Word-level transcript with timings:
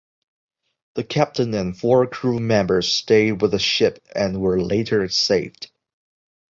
The 0.95 1.03
captain 1.03 1.53
and 1.53 1.77
four 1.77 2.07
crew 2.07 2.39
members 2.39 2.91
stayed 2.91 3.39
with 3.43 3.51
the 3.51 3.59
ship 3.59 4.03
and 4.15 4.41
were 4.41 4.59
later 4.59 5.07
saved. 5.09 5.69